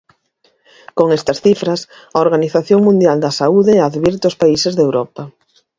[0.97, 1.79] Con estas cifras,
[2.15, 5.23] a Organización Mundial da Saúde advirte aos países de Europa.